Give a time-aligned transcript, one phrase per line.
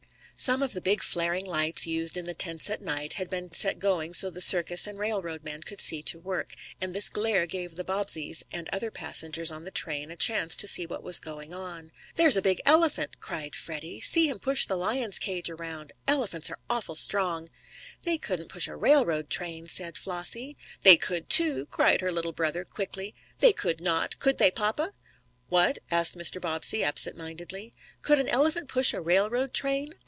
[0.35, 3.77] Some of the big, flaring lights, used in the tents at night, had been set
[3.77, 7.75] going so the circus and railroad men could see to work, and this glare gave
[7.75, 11.53] the Bobbseys and other passengers on the train a chance to see what was going
[11.53, 11.91] on.
[12.15, 14.01] "There's a big elephant!" cried Freddie.
[14.01, 15.93] "See him push the lion's cage around.
[16.07, 17.47] Elephants are awful strong!"
[18.01, 20.57] "They couldn't push a railroad train," said Flossie.
[20.81, 23.13] "They could too!" cried her little brother, quickly.
[23.41, 24.17] "They could not.
[24.17, 24.93] Could they, papa?"
[25.49, 26.41] "What?" asked Mr.
[26.41, 27.73] Bobbsey, absentmindedly.
[28.01, 29.93] "Could an elephant push a railroad train?"